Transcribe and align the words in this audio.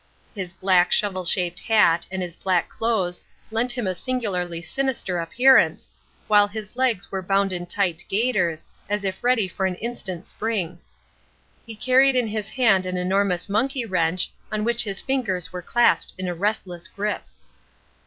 His 0.33 0.51
black 0.51 0.91
shovel 0.91 1.25
shaped 1.25 1.59
hat 1.59 2.07
and 2.11 2.23
his 2.23 2.35
black 2.35 2.69
clothes 2.69 3.23
lent 3.51 3.73
him 3.73 3.85
a 3.85 3.93
singularly 3.93 4.59
sinister 4.59 5.19
appearance, 5.19 5.91
while 6.27 6.47
his 6.47 6.75
legs 6.75 7.11
were 7.11 7.21
bound 7.21 7.53
in 7.53 7.67
tight 7.67 8.03
gaiters, 8.09 8.67
as 8.89 9.03
if 9.03 9.23
ready 9.23 9.47
for 9.47 9.67
an 9.67 9.75
instant 9.75 10.25
spring. 10.25 10.79
He 11.67 11.75
carried 11.75 12.15
in 12.15 12.25
his 12.25 12.49
hand 12.49 12.87
an 12.87 12.97
enormous 12.97 13.47
monkey 13.47 13.85
wrench, 13.85 14.31
on 14.51 14.63
which 14.63 14.83
his 14.85 15.01
fingers 15.01 15.53
were 15.53 15.61
clasped 15.61 16.15
in 16.17 16.27
a 16.27 16.33
restless 16.33 16.87
grip. 16.87 17.21